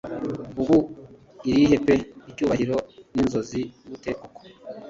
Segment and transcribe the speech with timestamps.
[0.61, 0.77] Ubu
[1.49, 1.95] irihe pe
[2.29, 2.75] icyubahiro
[3.13, 3.59] ninzozi
[3.89, 4.41] gute koko